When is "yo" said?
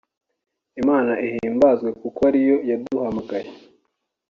2.49-2.57